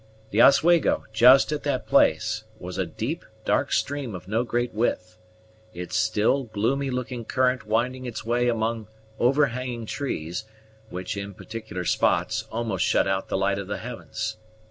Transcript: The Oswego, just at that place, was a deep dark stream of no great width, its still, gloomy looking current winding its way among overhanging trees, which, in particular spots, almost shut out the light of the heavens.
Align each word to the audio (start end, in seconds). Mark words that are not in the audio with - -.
The 0.31 0.41
Oswego, 0.41 1.03
just 1.13 1.51
at 1.51 1.61
that 1.61 1.85
place, 1.85 2.43
was 2.57 2.79
a 2.79 2.87
deep 2.87 3.23
dark 3.45 3.71
stream 3.71 4.15
of 4.15 4.27
no 4.27 4.43
great 4.43 4.73
width, 4.73 5.19
its 5.75 5.95
still, 5.95 6.45
gloomy 6.45 6.89
looking 6.89 7.23
current 7.23 7.67
winding 7.67 8.07
its 8.07 8.25
way 8.25 8.47
among 8.49 8.87
overhanging 9.19 9.85
trees, 9.85 10.45
which, 10.89 11.15
in 11.15 11.35
particular 11.35 11.85
spots, 11.85 12.47
almost 12.51 12.83
shut 12.83 13.07
out 13.07 13.27
the 13.29 13.37
light 13.37 13.59
of 13.59 13.67
the 13.67 13.77
heavens. 13.77 14.37